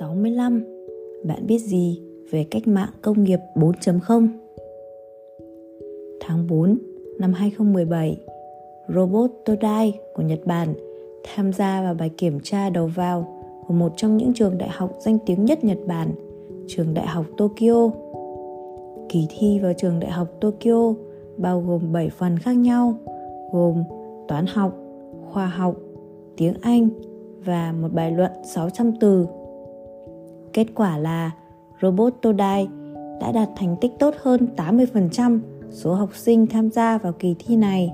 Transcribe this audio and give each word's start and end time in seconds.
65. 0.00 0.64
Bạn 1.24 1.46
biết 1.46 1.58
gì 1.58 2.02
về 2.30 2.44
cách 2.50 2.68
mạng 2.68 2.88
công 3.02 3.24
nghiệp 3.24 3.38
4.0? 3.54 4.28
Tháng 6.20 6.46
4 6.46 6.78
năm 7.18 7.32
2017, 7.32 8.20
robot 8.88 9.30
Todai 9.44 9.98
của 10.14 10.22
Nhật 10.22 10.40
Bản 10.44 10.74
tham 11.24 11.52
gia 11.52 11.82
vào 11.82 11.94
bài 11.94 12.10
kiểm 12.16 12.38
tra 12.42 12.70
đầu 12.70 12.86
vào 12.86 13.42
của 13.66 13.74
một 13.74 13.92
trong 13.96 14.16
những 14.16 14.32
trường 14.34 14.58
đại 14.58 14.68
học 14.68 14.92
danh 14.98 15.18
tiếng 15.26 15.44
nhất 15.44 15.64
Nhật 15.64 15.78
Bản, 15.86 16.10
trường 16.66 16.94
đại 16.94 17.06
học 17.06 17.26
Tokyo. 17.36 17.90
Kỳ 19.08 19.26
thi 19.30 19.58
vào 19.58 19.72
trường 19.76 20.00
đại 20.00 20.10
học 20.10 20.28
Tokyo 20.40 20.94
bao 21.36 21.60
gồm 21.60 21.92
7 21.92 22.10
phần 22.10 22.38
khác 22.38 22.52
nhau, 22.52 22.94
gồm 23.52 23.82
toán 24.28 24.46
học, 24.46 24.76
khoa 25.32 25.46
học, 25.46 25.76
tiếng 26.36 26.54
Anh 26.60 26.88
và 27.44 27.72
một 27.72 27.88
bài 27.92 28.10
luận 28.10 28.30
600 28.44 28.92
từ. 29.00 29.26
Kết 30.56 30.66
quả 30.74 30.98
là 30.98 31.30
robot 31.82 32.14
Todai 32.22 32.68
đã 33.20 33.32
đạt 33.32 33.48
thành 33.56 33.76
tích 33.80 33.92
tốt 33.98 34.14
hơn 34.22 34.48
80% 34.56 35.40
số 35.70 35.94
học 35.94 36.10
sinh 36.14 36.46
tham 36.46 36.70
gia 36.70 36.98
vào 36.98 37.12
kỳ 37.12 37.34
thi 37.38 37.56
này. 37.56 37.92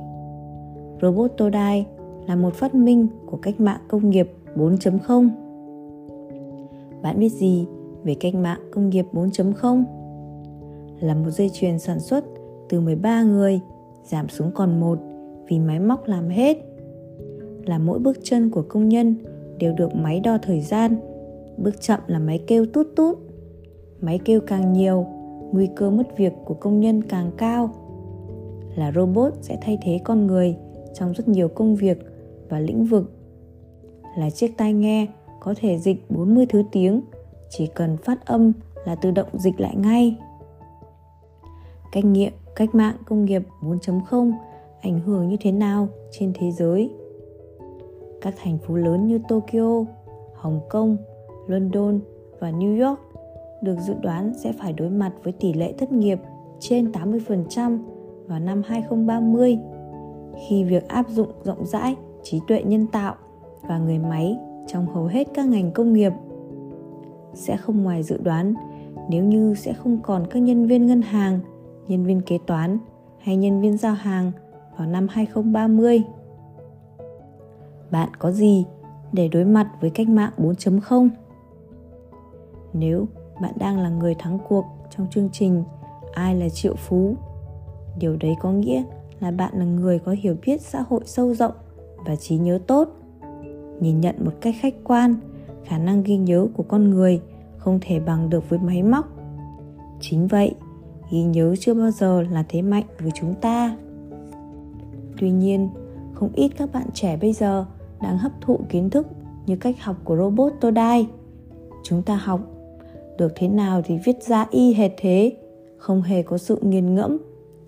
Robot 1.03 1.33
Todai 1.37 1.87
là 2.27 2.37
một 2.37 2.55
phát 2.55 2.75
minh 2.75 3.07
của 3.27 3.37
cách 3.37 3.61
mạng 3.61 3.81
công 3.89 4.11
nghiệp 4.11 4.33
4.0. 4.57 5.29
Bạn 7.03 7.21
biết 7.21 7.29
gì 7.29 7.67
về 8.05 8.15
cách 8.15 8.35
mạng 8.35 8.61
công 8.73 8.91
nghiệp 8.91 9.07
4.0? 9.13 9.85
Là 11.01 11.15
một 11.15 11.31
dây 11.31 11.51
chuyền 11.53 11.79
sản 11.79 12.01
xuất 12.01 12.25
từ 12.69 12.81
13 12.81 13.23
người, 13.23 13.61
giảm 14.05 14.29
xuống 14.29 14.51
còn 14.55 14.81
một 14.81 14.99
vì 15.49 15.59
máy 15.59 15.81
móc 15.81 16.09
làm 16.09 16.29
hết. 16.29 16.59
Là 17.67 17.79
mỗi 17.79 17.99
bước 17.99 18.19
chân 18.23 18.51
của 18.51 18.63
công 18.69 18.89
nhân 18.89 19.15
đều 19.59 19.73
được 19.73 19.95
máy 19.95 20.21
đo 20.21 20.39
thời 20.43 20.61
gian. 20.61 20.97
Bước 21.63 21.81
chậm 21.81 22.01
là 22.07 22.19
máy 22.19 22.45
kêu 22.47 22.67
tút 22.67 22.87
tút. 22.97 23.19
Máy 24.01 24.21
kêu 24.25 24.41
càng 24.47 24.73
nhiều, 24.73 25.07
nguy 25.53 25.69
cơ 25.77 25.91
mất 25.91 26.17
việc 26.17 26.33
của 26.45 26.55
công 26.55 26.81
nhân 26.81 27.03
càng 27.03 27.31
cao. 27.37 27.71
Là 28.77 28.93
robot 28.93 29.33
sẽ 29.41 29.59
thay 29.61 29.79
thế 29.83 30.01
con 30.05 30.27
người 30.27 30.57
trong 30.95 31.13
rất 31.13 31.29
nhiều 31.29 31.49
công 31.49 31.77
việc 31.77 31.99
và 32.49 32.61
lĩnh 32.61 32.85
vực. 32.85 33.13
Là 34.17 34.31
chiếc 34.31 34.57
tai 34.57 34.73
nghe 34.73 35.07
có 35.41 35.55
thể 35.57 35.79
dịch 35.79 36.11
40 36.11 36.47
thứ 36.49 36.63
tiếng, 36.73 37.01
chỉ 37.51 37.67
cần 37.67 37.97
phát 37.97 38.27
âm 38.27 38.53
là 38.85 38.95
tự 38.95 39.11
động 39.11 39.29
dịch 39.33 39.61
lại 39.61 39.77
ngay. 39.77 40.17
Cách 41.93 42.05
nghiệm 42.05 42.33
cách 42.57 42.75
mạng 42.75 42.97
công 43.07 43.25
nghiệp 43.25 43.43
4.0 43.61 44.33
ảnh 44.81 45.01
hưởng 45.01 45.29
như 45.29 45.37
thế 45.41 45.53
nào 45.53 45.89
trên 46.11 46.33
thế 46.35 46.51
giới? 46.51 46.91
Các 48.21 48.35
thành 48.43 48.59
phố 48.59 48.75
lớn 48.75 49.07
như 49.07 49.21
Tokyo, 49.29 49.85
Hồng 50.35 50.61
Kông, 50.69 50.97
London 51.53 52.01
và 52.41 52.51
New 52.51 52.89
York 52.89 53.01
được 53.63 53.77
dự 53.79 53.95
đoán 54.03 54.33
sẽ 54.35 54.53
phải 54.53 54.73
đối 54.73 54.91
mặt 54.91 55.13
với 55.23 55.33
tỷ 55.33 55.53
lệ 55.53 55.73
thất 55.79 55.93
nghiệp 55.93 56.19
trên 56.61 56.91
80% 56.91 57.79
vào 58.27 58.41
năm 58.41 58.63
2030 58.67 59.59
khi 60.49 60.65
việc 60.65 60.89
áp 60.89 61.09
dụng 61.09 61.29
rộng 61.43 61.67
rãi 61.67 61.97
trí 62.23 62.41
tuệ 62.49 62.63
nhân 62.63 62.87
tạo 62.87 63.15
và 63.63 63.79
người 63.79 63.99
máy 63.99 64.39
trong 64.67 64.87
hầu 64.87 65.05
hết 65.05 65.29
các 65.35 65.47
ngành 65.47 65.73
công 65.73 65.93
nghiệp 65.93 66.13
sẽ 67.35 67.57
không 67.57 67.83
ngoài 67.83 68.03
dự 68.03 68.19
đoán 68.23 68.55
nếu 69.09 69.25
như 69.25 69.55
sẽ 69.55 69.73
không 69.73 69.99
còn 70.03 70.27
các 70.31 70.39
nhân 70.41 70.67
viên 70.67 70.87
ngân 70.87 71.03
hàng, 71.03 71.41
nhân 71.89 72.05
viên 72.05 72.21
kế 72.21 72.39
toán 72.47 72.79
hay 73.19 73.37
nhân 73.37 73.61
viên 73.61 73.77
giao 73.77 73.95
hàng 73.95 74.33
vào 74.77 74.89
năm 74.89 75.07
2030. 75.11 76.03
Bạn 77.91 78.09
có 78.19 78.33
gì 78.33 78.67
để 79.13 79.29
đối 79.29 79.45
mặt 79.45 79.69
với 79.81 79.91
cách 79.91 80.09
mạng 80.09 80.33
4.0? 80.39 81.09
Nếu 82.73 83.07
bạn 83.43 83.53
đang 83.59 83.79
là 83.79 83.89
người 83.89 84.15
thắng 84.15 84.39
cuộc 84.49 84.65
trong 84.91 85.07
chương 85.11 85.29
trình 85.33 85.65
Ai 86.13 86.35
là 86.35 86.49
triệu 86.49 86.75
phú, 86.75 87.17
điều 87.99 88.17
đấy 88.17 88.35
có 88.41 88.53
nghĩa 88.53 88.83
là 89.21 89.31
bạn 89.31 89.53
là 89.55 89.65
người 89.65 89.99
có 89.99 90.13
hiểu 90.13 90.37
biết 90.47 90.61
xã 90.61 90.85
hội 90.89 91.01
sâu 91.05 91.35
rộng 91.35 91.53
và 92.07 92.17
trí 92.17 92.39
nhớ 92.39 92.59
tốt. 92.67 92.89
Nhìn 93.81 94.01
nhận 94.01 94.25
một 94.25 94.33
cách 94.41 94.55
khách 94.61 94.75
quan, 94.85 95.17
khả 95.65 95.79
năng 95.79 96.03
ghi 96.03 96.17
nhớ 96.17 96.47
của 96.55 96.63
con 96.63 96.91
người 96.91 97.21
không 97.57 97.79
thể 97.83 98.01
bằng 98.01 98.31
được 98.31 98.51
với 98.51 98.59
máy 98.59 98.83
móc. 98.83 99.09
Chính 100.01 100.27
vậy, 100.27 100.55
ghi 101.11 101.23
nhớ 101.23 101.55
chưa 101.61 101.75
bao 101.75 101.91
giờ 101.91 102.23
là 102.23 102.45
thế 102.49 102.63
mạnh 102.63 102.85
với 103.01 103.11
chúng 103.15 103.35
ta. 103.35 103.77
Tuy 105.19 105.31
nhiên, 105.31 105.69
không 106.13 106.31
ít 106.35 106.49
các 106.49 106.73
bạn 106.73 106.87
trẻ 106.95 107.17
bây 107.17 107.33
giờ 107.33 107.67
đang 108.03 108.19
hấp 108.19 108.33
thụ 108.41 108.59
kiến 108.69 108.91
thức 108.91 109.07
như 109.47 109.57
cách 109.57 109.77
học 109.81 109.97
của 110.05 110.17
robot 110.17 110.53
Todai. 110.61 111.09
Chúng 111.83 112.03
ta 112.03 112.17
học 112.17 112.41
được 113.19 113.33
thế 113.37 113.49
nào 113.49 113.83
thì 113.85 113.99
viết 114.05 114.23
ra 114.23 114.47
y 114.51 114.75
hệt 114.75 114.91
thế, 114.97 115.33
không 115.77 116.03
hề 116.03 116.23
có 116.23 116.39
sự 116.39 116.59
nghiền 116.63 116.95
ngẫm, 116.95 117.19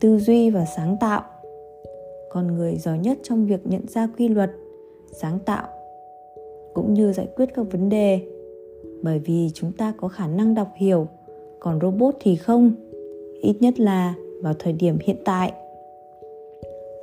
tư 0.00 0.18
duy 0.18 0.50
và 0.50 0.64
sáng 0.76 0.96
tạo. 1.00 1.22
Con 2.30 2.46
người 2.46 2.76
giỏi 2.76 2.98
nhất 2.98 3.18
trong 3.22 3.46
việc 3.46 3.66
nhận 3.66 3.88
ra 3.88 4.08
quy 4.18 4.28
luật, 4.28 4.50
sáng 5.12 5.38
tạo 5.38 5.68
cũng 6.74 6.94
như 6.94 7.12
giải 7.12 7.26
quyết 7.36 7.48
các 7.54 7.66
vấn 7.72 7.88
đề. 7.88 8.20
Bởi 9.02 9.18
vì 9.18 9.50
chúng 9.54 9.72
ta 9.72 9.94
có 9.96 10.08
khả 10.08 10.26
năng 10.26 10.54
đọc 10.54 10.68
hiểu 10.76 11.06
còn 11.60 11.78
robot 11.82 12.14
thì 12.20 12.36
không 12.36 12.72
ít 13.40 13.56
nhất 13.60 13.80
là 13.80 14.14
vào 14.42 14.54
thời 14.58 14.72
điểm 14.72 14.98
hiện 15.02 15.16
tại. 15.24 15.52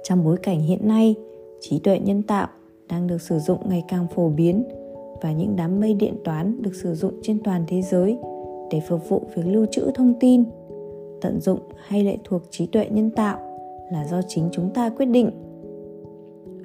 Trong 0.03 0.23
bối 0.23 0.37
cảnh 0.37 0.59
hiện 0.59 0.87
nay 0.87 1.15
trí 1.59 1.79
tuệ 1.79 1.99
nhân 1.99 2.23
tạo 2.23 2.47
đang 2.89 3.07
được 3.07 3.21
sử 3.21 3.39
dụng 3.39 3.59
ngày 3.69 3.83
càng 3.87 4.07
phổ 4.15 4.29
biến 4.29 4.63
và 5.21 5.31
những 5.31 5.55
đám 5.55 5.79
mây 5.79 5.93
điện 5.93 6.15
toán 6.23 6.61
được 6.61 6.75
sử 6.75 6.95
dụng 6.95 7.13
trên 7.21 7.43
toàn 7.43 7.63
thế 7.67 7.81
giới 7.81 8.17
để 8.71 8.81
phục 8.87 9.09
vụ 9.09 9.21
việc 9.35 9.43
lưu 9.45 9.65
trữ 9.71 9.91
thông 9.95 10.13
tin, 10.19 10.43
tận 11.21 11.39
dụng 11.41 11.59
hay 11.87 12.03
lệ 12.03 12.17
thuộc 12.23 12.41
trí 12.49 12.65
tuệ 12.65 12.89
nhân 12.89 13.09
tạo 13.09 13.39
là 13.91 14.07
do 14.07 14.21
chính 14.27 14.49
chúng 14.51 14.69
ta 14.69 14.89
quyết 14.89 15.05
định. 15.05 15.29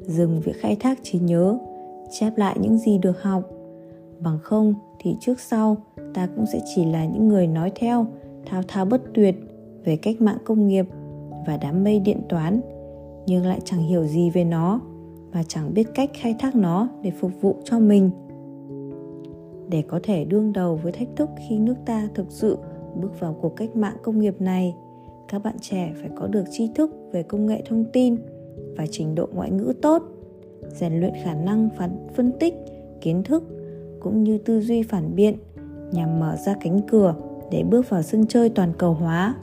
Dừng 0.03 0.41
việc 0.41 0.57
khai 0.57 0.77
thác 0.81 0.99
trí 1.03 1.19
nhớ, 1.19 1.59
chép 2.11 2.39
lại 2.39 2.57
những 2.61 2.79
gì 2.79 2.99
được 2.99 3.23
học. 3.23 3.43
Bằng 4.19 4.39
không 4.43 4.75
thì 4.99 5.17
trước 5.21 5.41
sau, 5.41 5.77
ta 6.15 6.29
cũng 6.37 6.47
sẽ 6.53 6.61
chỉ 6.75 6.85
là 6.85 7.05
những 7.05 7.29
người 7.29 7.47
nói 7.47 7.73
theo, 7.75 8.07
thao 8.47 8.63
thao 8.69 8.85
bất 8.85 9.03
tuyệt 9.15 9.35
về 9.85 9.97
cách 9.97 10.21
mạng 10.21 10.39
công 10.45 10.69
nghiệp 10.69 10.87
và 11.47 11.57
đám 11.57 11.85
mây 11.85 12.01
điện 12.01 12.21
toán, 12.29 12.61
nhưng 13.27 13.47
lại 13.47 13.61
chẳng 13.65 13.81
hiểu 13.81 14.05
gì 14.05 14.31
về 14.31 14.45
nó 14.45 14.81
và 15.33 15.43
chẳng 15.49 15.75
biết 15.75 15.87
cách 15.95 16.11
khai 16.15 16.35
thác 16.39 16.55
nó 16.55 16.89
để 17.03 17.11
phục 17.11 17.31
vụ 17.41 17.57
cho 17.65 17.79
mình 17.79 18.11
để 19.69 19.83
có 19.89 20.01
thể 20.03 20.25
đương 20.25 20.53
đầu 20.53 20.77
với 20.83 20.93
thách 20.93 21.09
thức 21.17 21.29
khi 21.49 21.59
nước 21.59 21.75
ta 21.87 22.09
thực 22.15 22.27
sự 22.31 22.59
bước 22.95 23.21
vào 23.21 23.37
cuộc 23.41 23.57
cách 23.57 23.77
mạng 23.77 23.97
công 24.03 24.19
nghiệp 24.19 24.41
này. 24.41 24.77
Các 25.29 25.43
bạn 25.43 25.57
trẻ 25.61 25.93
phải 26.01 26.11
có 26.17 26.27
được 26.27 26.45
tri 26.51 26.71
thức 26.75 26.91
về 27.13 27.23
công 27.23 27.47
nghệ 27.47 27.63
thông 27.69 27.85
tin 27.93 28.17
và 28.77 28.87
trình 28.91 29.15
độ 29.15 29.29
ngoại 29.35 29.51
ngữ 29.51 29.73
tốt, 29.83 30.03
rèn 30.69 31.01
luyện 31.01 31.13
khả 31.25 31.35
năng 31.35 31.69
phán 31.77 32.07
phân 32.15 32.33
tích, 32.41 32.55
kiến 33.01 33.23
thức, 33.23 33.43
cũng 34.01 34.23
như 34.23 34.39
tư 34.39 34.61
duy 34.61 34.83
phản 34.83 35.15
biện 35.15 35.39
nhằm 35.93 36.21
mở 36.21 36.37
ra 36.47 36.57
cánh 36.61 36.81
cửa 36.89 37.15
để 37.51 37.63
bước 37.63 37.91
vào 37.91 38.03
sân 38.03 38.27
chơi 38.27 38.49
toàn 38.49 38.73
cầu 38.79 38.95
hóa. 38.95 39.35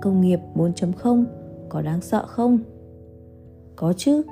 Công 0.00 0.20
nghiệp 0.20 0.40
4.0 0.54 1.24
có 1.68 1.82
đáng 1.82 2.00
sợ 2.00 2.26
không? 2.26 2.58
Có 3.76 3.92
chứ, 3.92 4.22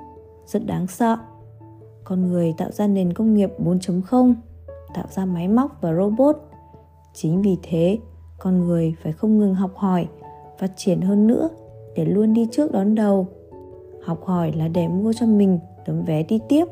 rất 0.47 0.67
đáng 0.67 0.87
sợ 0.87 1.17
con 2.11 2.29
người 2.29 2.55
tạo 2.57 2.71
ra 2.71 2.87
nền 2.87 3.13
công 3.13 3.35
nghiệp 3.35 3.51
4.0 3.59 4.35
tạo 4.95 5.05
ra 5.11 5.25
máy 5.25 5.49
móc 5.49 5.81
và 5.81 5.95
robot. 5.95 6.37
Chính 7.15 7.43
vì 7.43 7.59
thế, 7.63 7.99
con 8.39 8.61
người 8.61 8.95
phải 9.03 9.13
không 9.13 9.39
ngừng 9.39 9.55
học 9.55 9.71
hỏi, 9.75 10.09
phát 10.59 10.71
triển 10.77 11.01
hơn 11.01 11.27
nữa 11.27 11.49
để 11.97 12.05
luôn 12.05 12.35
đi 12.35 12.49
trước 12.53 12.73
đón 12.73 12.95
đầu. 12.95 13.27
Học 14.03 14.25
hỏi 14.25 14.53
là 14.53 14.69
để 14.69 14.89
mua 14.89 15.13
cho 15.13 15.27
mình 15.27 15.59
tấm 15.87 16.03
vé 16.05 16.23
đi 16.23 16.41
tiếp, 16.49 16.65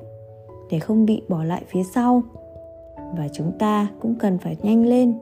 để 0.70 0.78
không 0.78 1.06
bị 1.06 1.22
bỏ 1.28 1.44
lại 1.44 1.62
phía 1.68 1.82
sau. 1.82 2.22
Và 3.16 3.28
chúng 3.32 3.52
ta 3.58 3.88
cũng 4.00 4.14
cần 4.14 4.38
phải 4.38 4.56
nhanh 4.62 4.86
lên 4.86 5.18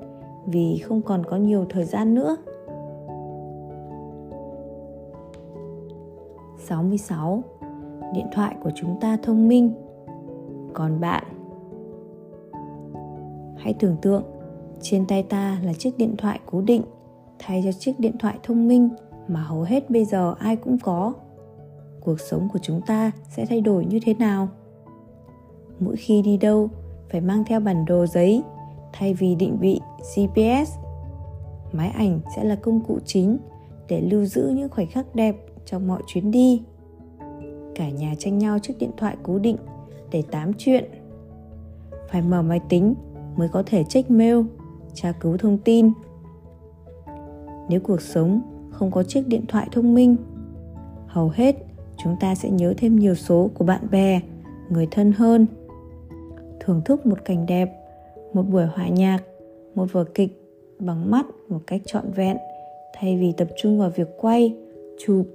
vì 0.47 0.79
không 0.79 1.03
còn 1.03 1.27
có 1.27 1.37
nhiều 1.37 1.67
thời 1.71 1.85
gian 1.85 2.15
nữa. 2.15 2.37
66 6.59 7.43
Điện 8.15 8.27
thoại 8.33 8.57
của 8.63 8.71
chúng 8.75 9.01
ta 9.01 9.17
thông 9.23 9.49
minh. 9.49 9.86
Còn 10.77 11.01
bạn. 11.01 11.25
Hãy 13.57 13.75
tưởng 13.79 13.97
tượng, 14.03 14.25
trên 14.81 15.07
tay 15.07 15.23
ta 15.23 15.59
là 15.65 15.73
chiếc 15.73 15.99
điện 15.99 16.15
thoại 16.19 16.41
cố 16.47 16.61
định, 16.61 16.83
thay 17.39 17.63
cho 17.65 17.73
chiếc 17.73 18.01
điện 18.01 18.19
thoại 18.19 18.39
thông 18.43 18.69
minh 18.69 18.89
mà 19.29 19.43
hầu 19.43 19.63
hết 19.63 19.91
bây 19.91 20.05
giờ 20.05 20.35
ai 20.39 20.57
cũng 20.57 20.79
có. 20.79 21.13
Cuộc 22.01 22.21
sống 22.21 22.49
của 22.53 22.59
chúng 22.63 22.81
ta 22.87 23.11
sẽ 23.29 23.47
thay 23.47 23.61
đổi 23.61 23.85
như 23.85 23.99
thế 24.03 24.15
nào? 24.15 24.49
Mỗi 25.81 25.97
khi 25.97 26.23
đi 26.23 26.37
đâu, 26.37 26.69
phải 27.11 27.21
mang 27.21 27.45
theo 27.47 27.61
bản 27.61 27.85
đồ 27.85 28.07
giấy, 28.07 28.43
thay 28.93 29.15
vì 29.15 29.35
định 29.35 29.57
vị 29.61 29.81
gps 30.17 30.71
máy 31.73 31.89
ảnh 31.89 32.21
sẽ 32.37 32.45
là 32.45 32.57
công 32.57 32.81
cụ 32.81 32.99
chính 33.05 33.39
để 33.89 34.01
lưu 34.01 34.25
giữ 34.25 34.53
những 34.57 34.69
khoảnh 34.69 34.87
khắc 34.87 35.15
đẹp 35.15 35.37
trong 35.65 35.89
mọi 35.89 36.03
chuyến 36.07 36.31
đi. 36.31 36.63
Cả 37.75 37.91
nhà 37.91 38.15
tranh 38.19 38.39
nhau 38.39 38.59
chiếc 38.59 38.75
điện 38.79 38.91
thoại 38.97 39.17
cố 39.23 39.39
định 39.39 39.57
để 40.11 40.23
tám 40.31 40.53
chuyện 40.59 40.85
phải 42.09 42.23
mở 42.23 42.43
máy 42.43 42.61
tính 42.69 42.95
mới 43.37 43.49
có 43.49 43.63
thể 43.67 43.85
check 43.85 44.11
mail, 44.11 44.39
tra 44.95 45.13
cứu 45.21 45.37
thông 45.37 45.59
tin. 45.59 45.91
Nếu 47.69 47.81
cuộc 47.81 48.01
sống 48.01 48.41
không 48.71 48.91
có 48.91 49.03
chiếc 49.03 49.29
điện 49.29 49.45
thoại 49.49 49.69
thông 49.73 49.95
minh, 49.95 50.17
hầu 51.07 51.29
hết 51.29 51.57
chúng 52.05 52.17
ta 52.21 52.35
sẽ 52.35 52.51
nhớ 52.51 52.75
thêm 52.77 52.97
nhiều 52.97 53.15
số 53.15 53.51
của 53.55 53.65
bạn 53.65 53.81
bè, 53.91 54.21
người 54.69 54.89
thân 54.91 55.13
hơn. 55.13 55.47
Thưởng 56.61 56.81
thức 56.85 57.07
một 57.07 57.25
cảnh 57.25 57.47
đẹp, 57.47 57.73
một 58.33 58.43
buổi 58.43 58.67
hòa 58.67 58.89
nhạc, 58.89 59.23
một 59.75 59.93
vở 59.93 60.05
kịch 60.05 60.43
bằng 60.79 61.11
mắt 61.11 61.27
một 61.49 61.61
cách 61.67 61.83
trọn 61.87 62.11
vẹn 62.11 62.37
thay 62.95 63.17
vì 63.17 63.33
tập 63.33 63.49
trung 63.57 63.79
vào 63.79 63.91
việc 63.91 64.09
quay, 64.21 64.57
chụp 65.07 65.27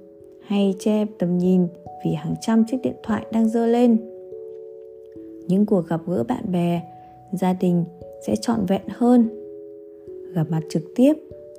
hay 0.46 0.74
che 0.78 1.04
tầm 1.18 1.38
nhìn 1.38 1.66
vì 2.04 2.12
hàng 2.12 2.34
trăm 2.40 2.64
chiếc 2.66 2.76
điện 2.82 2.96
thoại 3.02 3.26
đang 3.32 3.48
dơ 3.48 3.66
lên. 3.66 4.11
Những 5.48 5.66
cuộc 5.66 5.86
gặp 5.88 6.00
gỡ 6.06 6.24
bạn 6.28 6.52
bè, 6.52 6.82
gia 7.32 7.52
đình 7.52 7.84
sẽ 8.26 8.36
trọn 8.36 8.66
vẹn 8.68 8.82
hơn. 8.88 9.28
Gặp 10.34 10.46
mặt 10.50 10.60
trực 10.70 10.82
tiếp, 10.94 11.12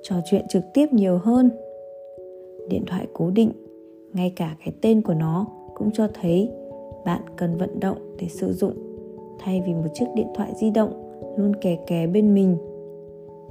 trò 0.04 0.16
chuyện 0.26 0.46
trực 0.50 0.64
tiếp 0.74 0.94
nhiều 0.94 1.18
hơn. 1.18 1.50
Điện 2.70 2.84
thoại 2.88 3.08
cố 3.14 3.30
định, 3.30 3.52
ngay 4.14 4.34
cả 4.36 4.56
cái 4.60 4.74
tên 4.82 5.02
của 5.02 5.14
nó 5.14 5.48
cũng 5.76 5.92
cho 5.92 6.08
thấy 6.22 6.50
bạn 7.06 7.22
cần 7.36 7.58
vận 7.58 7.80
động 7.80 7.98
để 8.20 8.28
sử 8.28 8.54
dụng 8.54 8.74
thay 9.40 9.64
vì 9.68 9.74
một 9.74 9.88
chiếc 9.94 10.06
điện 10.16 10.28
thoại 10.36 10.54
di 10.56 10.70
động 10.70 11.20
luôn 11.38 11.56
kè 11.56 11.78
kè 11.88 12.08
bên 12.08 12.34
mình. 12.34 12.58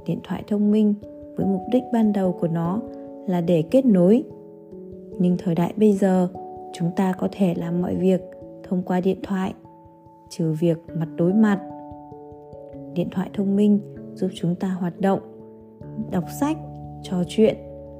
Điện 0.05 0.19
thoại 0.23 0.43
thông 0.47 0.71
minh 0.71 0.93
với 1.35 1.45
mục 1.45 1.61
đích 1.71 1.83
ban 1.93 2.13
đầu 2.13 2.31
của 2.31 2.47
nó 2.47 2.81
là 3.27 3.41
để 3.41 3.63
kết 3.71 3.85
nối 3.85 4.23
nhưng 5.19 5.37
thời 5.37 5.55
đại 5.55 5.73
bây 5.77 5.93
giờ 5.93 6.27
chúng 6.73 6.91
ta 6.95 7.13
có 7.19 7.27
thể 7.31 7.53
làm 7.57 7.81
mọi 7.81 7.95
việc 7.95 8.21
thông 8.63 8.83
qua 8.83 9.01
điện 9.01 9.17
thoại 9.23 9.53
trừ 10.29 10.51
việc 10.59 10.77
mặt 10.99 11.07
đối 11.15 11.33
mặt. 11.33 11.59
Điện 12.93 13.07
thoại 13.11 13.29
thông 13.33 13.55
minh 13.55 13.79
giúp 14.13 14.27
chúng 14.35 14.55
ta 14.55 14.67
hoạt 14.67 15.01
động, 15.01 15.19
đọc 16.11 16.23
sách, 16.39 16.57
trò 17.03 17.23
chuyện, 17.27 17.55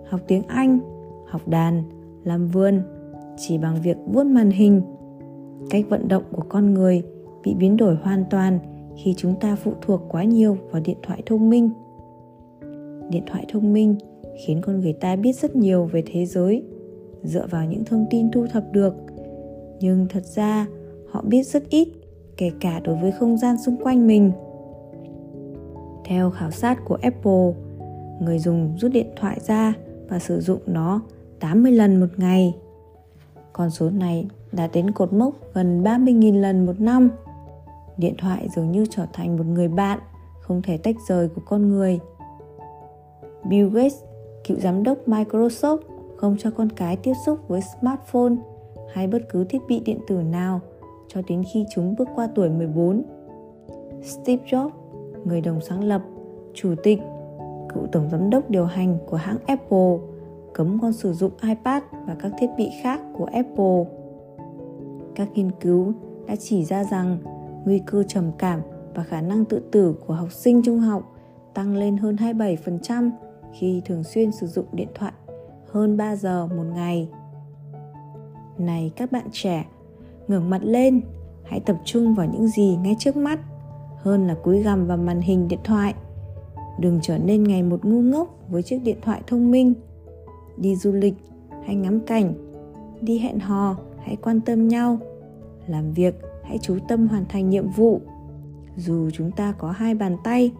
học 0.10 0.22
tiếng 0.28 0.44
anh, 0.48 0.80
học 1.28 1.48
đàn, 1.48 1.84
làm 2.24 2.48
vườn, 2.48 2.82
chỉ 3.38 3.58
bằng 3.58 3.82
việc 3.84 3.98
vuốt 4.06 4.24
màn 4.24 4.50
hình. 4.50 4.82
Cách 5.70 5.86
vận 5.90 6.08
động 6.08 6.24
của 6.32 6.44
con 6.50 6.74
người 6.74 7.04
bị 7.44 7.54
biến 7.54 7.78
đổi 7.78 7.96
hoàn 7.96 8.24
toàn 8.30 8.60
khi 8.98 9.14
chúng 9.18 9.36
ta 9.40 9.56
phụ 9.56 9.74
thuộc 9.82 10.02
quá 10.10 10.24
nhiều 10.24 10.58
vào 10.72 10.82
điện 10.86 10.98
thoại 11.04 11.24
thông 11.26 11.50
minh. 11.50 11.70
Điện 13.10 13.24
thoại 13.28 13.46
thông 13.50 13.74
minh 13.74 13.96
khiến 14.46 14.62
con 14.62 14.80
người 14.80 14.94
ta 14.94 15.16
biết 15.16 15.34
rất 15.34 15.56
nhiều 15.56 15.86
về 15.86 16.04
thế 16.06 16.26
giới, 16.26 16.64
dựa 17.24 17.48
vào 17.50 17.66
những 17.66 17.86
thông 17.86 18.06
tin 18.10 18.32
thu 18.32 18.46
thập 18.52 18.64
được. 18.72 18.96
Nhưng 19.80 20.08
thật 20.10 20.26
ra, 20.26 20.68
họ 21.12 21.24
biết 21.28 21.44
rất 21.44 21.70
ít 21.70 21.88
kể 22.38 22.52
cả 22.60 22.80
đối 22.80 22.96
với 22.96 23.12
không 23.12 23.38
gian 23.38 23.56
xung 23.66 23.84
quanh 23.84 24.08
mình 24.08 24.32
theo 26.06 26.30
khảo 26.30 26.52
sát 26.52 26.86
của 26.86 26.98
Apple, 27.02 27.54
người 28.22 28.40
dùng 28.40 28.76
rút 28.78 28.92
điện 28.92 29.08
thoại 29.16 29.40
ra 29.48 29.74
và 30.10 30.20
sử 30.20 30.42
dụng 30.42 30.60
nó 30.66 31.02
80 31.40 31.72
lần 31.72 32.00
một 32.00 32.08
ngày. 32.18 32.56
Con 33.54 33.70
số 33.70 33.90
này 33.90 34.28
đã 34.52 34.68
đến 34.74 34.92
cột 34.92 35.14
mốc 35.14 35.34
gần 35.54 35.84
30.000 35.84 36.42
lần 36.42 36.66
một 36.66 36.80
năm. 36.80 37.10
Điện 37.98 38.14
thoại 38.18 38.48
dường 38.56 38.72
như 38.72 38.86
trở 38.90 39.06
thành 39.14 39.38
một 39.38 39.46
người 39.46 39.68
bạn 39.68 40.00
không 40.42 40.62
thể 40.62 40.78
tách 40.78 40.96
rời 41.08 41.30
của 41.30 41.42
con 41.46 41.70
người. 41.70 42.00
Bill 43.50 43.70
Gates, 43.70 43.96
cựu 44.44 44.60
giám 44.60 44.84
đốc 44.84 44.98
Microsoft, 45.08 45.78
không 46.18 46.36
cho 46.40 46.52
con 46.52 46.70
cái 46.70 46.96
tiếp 46.96 47.14
xúc 47.26 47.40
với 47.48 47.62
smartphone 47.62 48.34
hay 48.94 49.08
bất 49.08 49.22
cứ 49.30 49.44
thiết 49.44 49.60
bị 49.68 49.80
điện 49.80 50.00
tử 50.08 50.16
nào 50.16 50.62
cho 51.14 51.22
đến 51.28 51.44
khi 51.54 51.66
chúng 51.70 51.96
bước 51.96 52.08
qua 52.16 52.28
tuổi 52.36 52.50
14. 52.50 53.04
Steve 54.02 54.44
Jobs, 54.46 54.70
người 55.26 55.42
đồng 55.42 55.62
sáng 55.62 55.84
lập, 55.84 56.02
chủ 56.54 56.76
tịch, 56.84 57.00
cựu 57.74 57.88
tổng 57.92 58.10
giám 58.12 58.30
đốc 58.30 58.50
điều 58.50 58.66
hành 58.66 58.98
của 59.06 59.18
hãng 59.18 59.38
Apple, 59.48 59.98
cấm 60.54 60.80
con 60.82 60.94
sử 60.94 61.14
dụng 61.14 61.32
iPad 61.42 61.84
và 62.08 62.16
các 62.20 62.32
thiết 62.40 62.48
bị 62.58 62.70
khác 62.82 63.02
của 63.14 63.26
Apple. 63.26 63.84
Các 65.16 65.30
nghiên 65.34 65.52
cứu 65.52 65.94
đã 66.28 66.36
chỉ 66.36 66.66
ra 66.66 66.84
rằng 66.84 67.18
nguy 67.66 67.80
cơ 67.86 68.04
trầm 68.04 68.32
cảm 68.38 68.62
và 68.94 69.04
khả 69.04 69.22
năng 69.22 69.46
tự 69.46 69.62
tử 69.72 69.96
của 70.08 70.14
học 70.14 70.32
sinh 70.32 70.62
trung 70.66 70.80
học 70.80 71.16
tăng 71.54 71.76
lên 71.78 71.98
hơn 71.98 72.16
27% 72.16 73.10
khi 73.54 73.82
thường 73.86 74.04
xuyên 74.04 74.32
sử 74.32 74.48
dụng 74.48 74.66
điện 74.72 74.88
thoại 74.96 75.14
hơn 75.68 75.98
3 75.98 76.16
giờ 76.16 76.48
một 76.48 76.64
ngày. 76.76 77.10
Này 78.58 78.92
các 78.96 79.12
bạn 79.12 79.26
trẻ, 79.32 79.66
ngẩng 80.28 80.50
mặt 80.50 80.62
lên, 80.64 81.02
hãy 81.44 81.60
tập 81.60 81.78
trung 81.86 82.16
vào 82.16 82.28
những 82.34 82.48
gì 82.48 82.78
ngay 82.84 82.96
trước 83.00 83.16
mắt 83.16 83.40
hơn 83.98 84.28
là 84.28 84.36
cúi 84.44 84.64
gằm 84.64 84.88
vào 84.88 84.98
màn 84.98 85.22
hình 85.22 85.48
điện 85.48 85.60
thoại. 85.64 85.94
Đừng 86.80 87.00
trở 87.02 87.18
nên 87.18 87.44
ngày 87.44 87.64
một 87.64 87.86
ngu 87.86 88.02
ngốc 88.02 88.40
với 88.50 88.64
chiếc 88.64 88.80
điện 88.84 88.98
thoại 89.02 89.22
thông 89.28 89.52
minh. 89.52 89.74
Đi 90.58 90.76
du 90.76 90.92
lịch 90.92 91.14
hay 91.66 91.76
ngắm 91.76 92.00
cảnh, 92.00 92.34
đi 93.02 93.20
hẹn 93.20 93.40
hò 93.40 93.76
hãy 94.00 94.16
quan 94.16 94.42
tâm 94.42 94.68
nhau, 94.68 94.98
làm 95.68 95.92
việc 95.92 96.22
hãy 96.44 96.58
chú 96.58 96.78
tâm 96.88 97.08
hoàn 97.08 97.26
thành 97.30 97.50
nhiệm 97.50 97.70
vụ. 97.70 98.02
Dù 98.78 99.10
chúng 99.10 99.32
ta 99.32 99.52
có 99.52 99.72
hai 99.72 99.96
bàn 99.96 100.18
tay, 100.24 100.52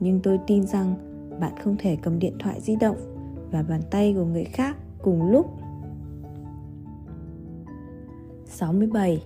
nhưng 0.00 0.20
tôi 0.20 0.38
tin 0.46 0.66
rằng 0.66 0.94
bạn 1.40 1.52
không 1.64 1.76
thể 1.78 1.96
cầm 2.02 2.18
điện 2.18 2.34
thoại 2.38 2.60
di 2.60 2.76
động 2.76 2.96
và 3.50 3.62
bàn 3.62 3.80
tay 3.90 4.14
của 4.16 4.24
người 4.24 4.44
khác 4.44 4.76
cùng 5.02 5.30
lúc. 5.30 5.46
67. 8.54 9.22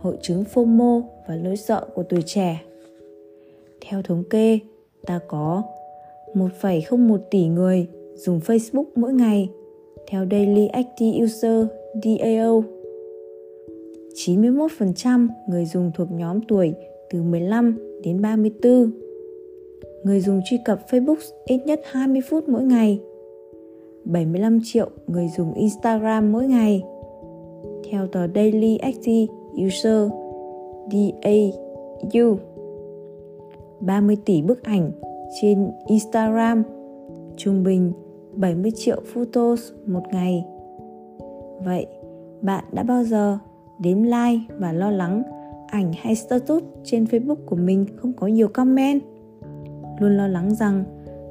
Hội 0.00 0.16
chứng 0.22 0.44
FOMO 0.54 1.02
và 1.28 1.36
nỗi 1.36 1.56
sợ 1.56 1.86
của 1.94 2.02
tuổi 2.02 2.22
trẻ 2.26 2.62
Theo 3.80 4.02
thống 4.02 4.24
kê, 4.30 4.58
ta 5.06 5.20
có 5.28 5.62
1,01 6.34 7.18
tỷ 7.30 7.46
người 7.46 7.86
dùng 8.14 8.38
Facebook 8.38 8.84
mỗi 8.94 9.12
ngày 9.12 9.48
theo 10.08 10.26
Daily 10.30 10.66
Active 10.66 11.24
User 11.24 11.66
DAO. 12.02 12.64
91% 14.14 15.28
người 15.48 15.64
dùng 15.64 15.90
thuộc 15.94 16.08
nhóm 16.10 16.40
tuổi 16.48 16.74
từ 17.10 17.22
15 17.22 17.78
đến 18.04 18.22
34. 18.22 18.90
Người 20.04 20.20
dùng 20.20 20.40
truy 20.44 20.58
cập 20.64 20.86
Facebook 20.90 21.16
ít 21.44 21.60
nhất 21.66 21.80
20 21.84 22.22
phút 22.30 22.48
mỗi 22.48 22.62
ngày 22.62 23.00
75 24.04 24.58
triệu 24.64 24.90
người 25.06 25.28
dùng 25.36 25.54
Instagram 25.54 26.32
mỗi 26.32 26.46
ngày. 26.46 26.82
Theo 27.90 28.06
tờ 28.06 28.28
Daily 28.34 28.76
Active 28.76 29.34
User 29.66 30.10
DAU 30.92 32.36
30 33.80 34.16
tỷ 34.24 34.42
bức 34.42 34.62
ảnh 34.62 34.90
trên 35.40 35.70
Instagram 35.86 36.62
trung 37.36 37.64
bình 37.64 37.92
70 38.34 38.70
triệu 38.76 39.00
photos 39.14 39.72
một 39.86 40.02
ngày. 40.12 40.44
Vậy, 41.64 41.86
bạn 42.42 42.64
đã 42.72 42.82
bao 42.82 43.04
giờ 43.04 43.38
đếm 43.78 44.02
like 44.02 44.54
và 44.58 44.72
lo 44.72 44.90
lắng 44.90 45.22
ảnh 45.66 45.92
hay 45.98 46.14
status 46.14 46.62
trên 46.84 47.04
Facebook 47.04 47.46
của 47.46 47.56
mình 47.56 47.86
không 47.96 48.12
có 48.12 48.26
nhiều 48.26 48.48
comment? 48.48 49.02
Luôn 50.00 50.16
lo 50.16 50.28
lắng 50.28 50.54
rằng 50.54 50.84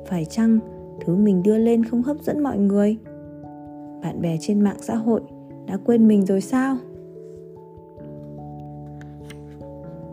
phải 0.05 0.25
chăng 0.25 0.59
thứ 1.05 1.15
mình 1.15 1.43
đưa 1.43 1.57
lên 1.57 1.83
không 1.85 2.01
hấp 2.01 2.17
dẫn 2.21 2.43
mọi 2.43 2.57
người 2.57 2.97
bạn 4.03 4.21
bè 4.21 4.37
trên 4.41 4.61
mạng 4.61 4.77
xã 4.81 4.95
hội 4.95 5.21
đã 5.69 5.77
quên 5.85 6.07
mình 6.07 6.25
rồi 6.25 6.41
sao? 6.41 6.77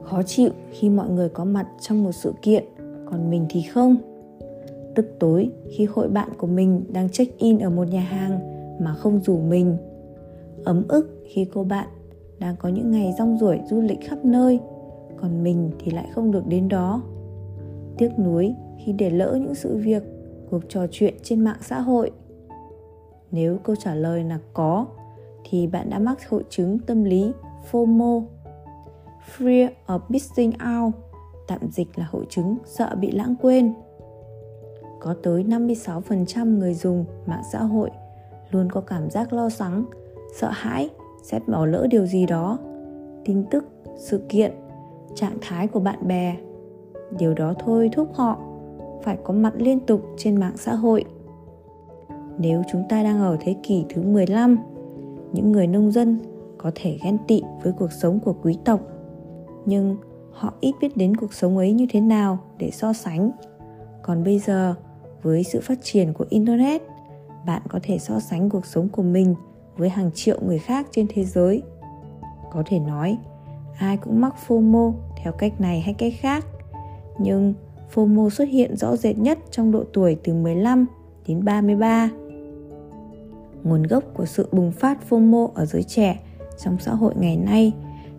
Khó 0.02 0.22
chịu 0.22 0.50
khi 0.70 0.88
mọi 0.88 1.10
người 1.10 1.28
có 1.28 1.44
mặt 1.44 1.66
trong 1.80 2.04
một 2.04 2.12
sự 2.12 2.32
kiện, 2.42 2.64
còn 3.10 3.30
mình 3.30 3.46
thì 3.48 3.62
không. 3.62 3.96
Tức 4.94 5.06
tối 5.18 5.50
khi 5.70 5.84
hội 5.84 6.08
bạn 6.08 6.28
của 6.38 6.46
mình 6.46 6.84
đang 6.92 7.08
check 7.08 7.38
in 7.38 7.58
ở 7.58 7.70
một 7.70 7.88
nhà 7.88 8.00
hàng 8.00 8.38
mà 8.80 8.94
không 8.94 9.20
rủ 9.20 9.38
mình. 9.38 9.76
Ấm 10.64 10.84
ức 10.88 11.22
khi 11.26 11.46
cô 11.54 11.64
bạn 11.64 11.88
đang 12.38 12.56
có 12.56 12.68
những 12.68 12.90
ngày 12.90 13.14
rong 13.18 13.38
ruổi 13.38 13.60
du 13.70 13.80
lịch 13.80 13.98
khắp 14.04 14.24
nơi, 14.24 14.60
còn 15.16 15.42
mình 15.42 15.70
thì 15.78 15.90
lại 15.90 16.06
không 16.14 16.30
được 16.30 16.46
đến 16.46 16.68
đó. 16.68 17.02
Tiếc 17.98 18.18
nuối 18.18 18.54
khi 18.84 18.92
để 18.92 19.10
lỡ 19.10 19.38
những 19.40 19.54
sự 19.54 19.76
việc, 19.76 20.02
cuộc 20.50 20.62
trò 20.68 20.86
chuyện 20.90 21.14
trên 21.22 21.40
mạng 21.40 21.58
xã 21.60 21.80
hội. 21.80 22.10
Nếu 23.30 23.58
câu 23.64 23.76
trả 23.76 23.94
lời 23.94 24.24
là 24.24 24.38
có 24.54 24.86
thì 25.48 25.66
bạn 25.66 25.90
đã 25.90 25.98
mắc 25.98 26.30
hội 26.30 26.44
chứng 26.50 26.78
tâm 26.78 27.04
lý 27.04 27.32
FOMO 27.70 28.24
Fear 29.38 29.68
of 29.86 30.00
Missing 30.08 30.52
Out 30.52 30.94
tạm 31.46 31.60
dịch 31.70 31.98
là 31.98 32.06
hội 32.10 32.26
chứng 32.28 32.56
sợ 32.64 32.96
bị 33.00 33.10
lãng 33.10 33.34
quên. 33.42 33.74
Có 35.00 35.14
tới 35.22 35.44
56% 35.44 36.58
người 36.58 36.74
dùng 36.74 37.04
mạng 37.26 37.42
xã 37.52 37.58
hội 37.58 37.90
luôn 38.50 38.70
có 38.72 38.80
cảm 38.80 39.10
giác 39.10 39.32
lo 39.32 39.48
lắng, 39.58 39.84
sợ 40.36 40.50
hãi 40.52 40.90
sẽ 41.22 41.40
bỏ 41.46 41.66
lỡ 41.66 41.86
điều 41.90 42.06
gì 42.06 42.26
đó, 42.26 42.58
tin 43.24 43.44
tức, 43.50 43.64
sự 43.96 44.22
kiện, 44.28 44.52
trạng 45.14 45.38
thái 45.40 45.66
của 45.66 45.80
bạn 45.80 46.08
bè. 46.08 46.36
Điều 47.18 47.34
đó 47.34 47.54
thôi 47.58 47.90
thúc 47.92 48.08
họ 48.14 48.38
phải 49.02 49.18
có 49.24 49.32
mặt 49.32 49.52
liên 49.56 49.80
tục 49.80 50.02
trên 50.16 50.40
mạng 50.40 50.56
xã 50.56 50.74
hội. 50.74 51.04
Nếu 52.38 52.62
chúng 52.72 52.84
ta 52.88 53.02
đang 53.02 53.20
ở 53.20 53.36
thế 53.40 53.56
kỷ 53.62 53.84
thứ 53.88 54.02
15, 54.02 54.56
những 55.36 55.52
người 55.52 55.66
nông 55.66 55.92
dân 55.92 56.18
có 56.58 56.70
thể 56.74 56.98
ghen 57.02 57.18
tị 57.28 57.42
với 57.62 57.72
cuộc 57.72 57.92
sống 57.92 58.20
của 58.20 58.34
quý 58.42 58.58
tộc, 58.64 58.80
nhưng 59.66 59.96
họ 60.32 60.54
ít 60.60 60.74
biết 60.80 60.96
đến 60.96 61.16
cuộc 61.16 61.34
sống 61.34 61.56
ấy 61.56 61.72
như 61.72 61.86
thế 61.90 62.00
nào 62.00 62.38
để 62.58 62.70
so 62.70 62.92
sánh. 62.92 63.30
Còn 64.02 64.24
bây 64.24 64.38
giờ 64.38 64.74
với 65.22 65.44
sự 65.44 65.60
phát 65.62 65.78
triển 65.82 66.12
của 66.12 66.24
internet 66.28 66.82
bạn 67.46 67.62
có 67.68 67.80
thể 67.82 67.98
so 67.98 68.20
sánh 68.20 68.50
cuộc 68.50 68.66
sống 68.66 68.88
của 68.88 69.02
mình 69.02 69.34
với 69.76 69.88
hàng 69.88 70.10
triệu 70.14 70.40
người 70.46 70.58
khác 70.58 70.86
trên 70.90 71.06
thế 71.08 71.24
giới. 71.24 71.62
Có 72.52 72.62
thể 72.66 72.78
nói 72.78 73.18
ai 73.78 73.96
cũng 73.96 74.20
mắc 74.20 74.34
FOMO 74.46 74.92
theo 75.22 75.32
cách 75.32 75.60
này 75.60 75.80
hay 75.80 75.94
cách 75.94 76.12
khác. 76.20 76.46
Nhưng 77.18 77.54
FOMO 77.94 78.30
xuất 78.30 78.48
hiện 78.48 78.76
rõ 78.76 78.96
rệt 78.96 79.18
nhất 79.18 79.38
trong 79.50 79.72
độ 79.72 79.84
tuổi 79.92 80.16
từ 80.24 80.34
15 80.34 80.86
đến 81.28 81.44
33. 81.44 82.10
Nguồn 83.66 83.82
gốc 83.82 84.04
của 84.14 84.26
sự 84.26 84.48
bùng 84.52 84.72
phát 84.72 84.98
FOMO 85.08 85.48
ở 85.54 85.66
giới 85.66 85.82
trẻ 85.82 86.20
trong 86.64 86.76
xã 86.80 86.94
hội 86.94 87.14
ngày 87.16 87.36
nay 87.36 87.72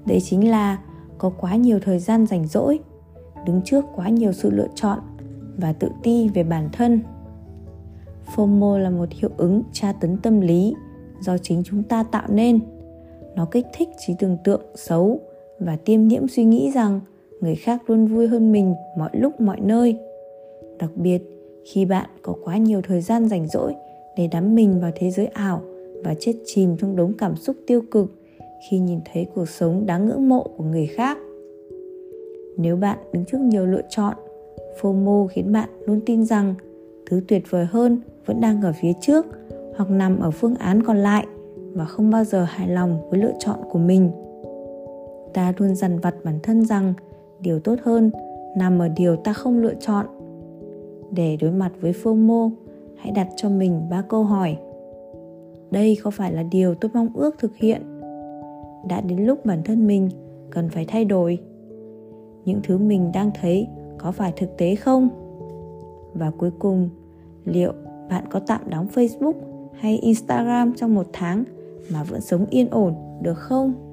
đấy 0.06 0.20
chính 0.22 0.50
là 0.50 0.80
có 1.18 1.30
quá 1.30 1.56
nhiều 1.56 1.80
thời 1.80 2.00
gian 2.00 2.26
rảnh 2.28 2.48
rỗi, 2.48 2.80
đứng 3.46 3.62
trước 3.66 3.86
quá 3.96 4.10
nhiều 4.10 4.32
sự 4.32 4.50
lựa 4.50 4.68
chọn 4.76 5.00
và 5.58 5.74
tự 5.74 5.90
ti 6.04 6.30
về 6.30 6.44
bản 6.44 6.70
thân. 6.72 7.02
FOMO 8.36 8.78
là 8.78 8.90
một 8.90 9.10
hiệu 9.12 9.30
ứng 9.38 9.64
tra 9.74 9.92
tấn 9.92 10.18
tâm 10.18 10.42
lý 10.42 10.76
do 11.20 11.38
chính 11.38 11.64
chúng 11.66 11.84
ta 11.84 12.04
tạo 12.04 12.28
nên. 12.30 12.60
Nó 13.36 13.46
kích 13.46 13.66
thích 13.74 13.90
trí 14.06 14.14
tưởng 14.20 14.38
tượng 14.44 14.62
xấu 14.76 15.20
và 15.60 15.76
tiêm 15.76 16.08
nhiễm 16.08 16.28
suy 16.28 16.44
nghĩ 16.44 16.72
rằng 16.72 17.00
người 17.42 17.56
khác 17.56 17.90
luôn 17.90 18.08
vui 18.08 18.28
hơn 18.28 18.52
mình 18.52 18.76
mọi 18.98 19.10
lúc 19.14 19.42
mọi 19.42 19.60
nơi 19.60 19.98
đặc 20.80 20.90
biệt 20.96 21.22
khi 21.66 21.86
bạn 21.86 22.10
có 22.22 22.36
quá 22.44 22.58
nhiều 22.58 22.82
thời 22.82 23.02
gian 23.02 23.28
rảnh 23.28 23.48
rỗi 23.48 23.76
để 24.18 24.28
đắm 24.28 24.56
mình 24.56 24.80
vào 24.82 24.92
thế 24.96 25.12
giới 25.12 25.26
ảo 25.26 25.62
và 26.04 26.16
chết 26.20 26.34
chìm 26.46 26.78
trong 26.78 26.96
đống 26.96 27.14
cảm 27.18 27.36
xúc 27.36 27.56
tiêu 27.68 27.82
cực 27.92 28.12
khi 28.70 28.80
nhìn 28.80 29.00
thấy 29.14 29.28
cuộc 29.36 29.50
sống 29.50 29.86
đáng 29.86 30.06
ngưỡng 30.06 30.30
mộ 30.30 30.48
của 30.58 30.64
người 30.64 30.88
khác. 30.88 31.18
Nếu 32.58 32.76
bạn 32.76 32.98
đứng 33.14 33.26
trước 33.26 33.38
nhiều 33.42 33.66
lựa 33.66 33.82
chọn, 33.90 34.14
fomo 34.82 35.28
khiến 35.28 35.52
bạn 35.52 35.70
luôn 35.86 36.00
tin 36.06 36.26
rằng 36.26 36.56
thứ 37.10 37.22
tuyệt 37.28 37.44
vời 37.50 37.66
hơn 37.66 38.02
vẫn 38.26 38.42
đang 38.42 38.62
ở 38.62 38.74
phía 38.82 38.92
trước 39.02 39.26
hoặc 39.76 39.90
nằm 39.90 40.20
ở 40.20 40.32
phương 40.32 40.56
án 40.56 40.84
còn 40.84 40.98
lại 40.98 41.28
và 41.74 41.86
không 41.86 42.10
bao 42.10 42.24
giờ 42.24 42.44
hài 42.44 42.70
lòng 42.70 43.10
với 43.10 43.20
lựa 43.20 43.34
chọn 43.40 43.60
của 43.72 43.80
mình. 43.80 44.12
Ta 45.34 45.54
luôn 45.58 45.76
dằn 45.76 46.00
vặt 46.00 46.16
bản 46.24 46.40
thân 46.44 46.66
rằng 46.66 46.94
điều 47.40 47.60
tốt 47.60 47.76
hơn 47.84 48.12
nằm 48.58 48.80
ở 48.80 48.88
điều 48.88 49.16
ta 49.16 49.34
không 49.34 49.60
lựa 49.60 49.74
chọn. 49.80 50.06
Để 51.12 51.38
đối 51.42 51.52
mặt 51.52 51.72
với 51.82 51.94
fomo 52.04 52.52
hãy 52.98 53.12
đặt 53.12 53.28
cho 53.36 53.50
mình 53.50 53.90
ba 53.90 54.02
câu 54.02 54.24
hỏi. 54.24 54.58
Đây 55.72 55.98
có 56.04 56.12
phải 56.12 56.34
là 56.34 56.44
điều 56.44 56.76
tôi 56.76 56.92
mong 56.94 57.10
ước 57.14 57.36
thực 57.40 57.56
hiện? 57.56 57.82
Đã 58.88 59.02
đến 59.02 59.26
lúc 59.26 59.46
bản 59.46 59.64
thân 59.64 59.88
mình 59.88 60.10
cần 60.50 60.70
phải 60.70 60.86
thay 60.86 61.06
đổi. 61.06 61.38
Những 62.46 62.60
thứ 62.64 62.78
mình 62.78 63.12
đang 63.12 63.32
thấy 63.42 63.68
có 63.98 64.12
phải 64.12 64.34
thực 64.36 64.58
tế 64.58 64.76
không? 64.76 65.10
Và 66.14 66.32
cuối 66.38 66.52
cùng, 66.60 66.90
liệu 67.46 67.74
bạn 68.10 68.24
có 68.30 68.40
tạm 68.48 68.62
đóng 68.70 68.88
facebook 68.94 69.34
hay 69.74 69.98
instagram 69.98 70.74
trong 70.76 70.96
một 70.96 71.08
tháng 71.14 71.44
mà 71.92 72.04
vẫn 72.04 72.22
sống 72.22 72.46
yên 72.50 72.70
ổn 72.70 72.94
được 73.22 73.38
không? 73.38 73.87